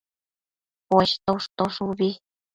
Poshto 0.89 1.29
ushtosh 1.37 1.79
ubi 1.87 2.09